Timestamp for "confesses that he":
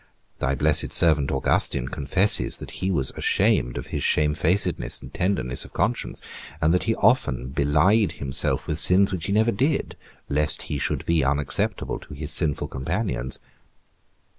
1.87-2.89